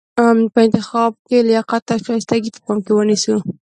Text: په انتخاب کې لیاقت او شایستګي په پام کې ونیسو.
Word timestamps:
په 0.53 0.59
انتخاب 0.65 1.11
کې 1.27 1.37
لیاقت 1.47 1.83
او 1.93 1.99
شایستګي 2.05 2.49
په 2.53 2.59
پام 2.65 2.77
کې 2.85 2.91
ونیسو. 2.95 3.35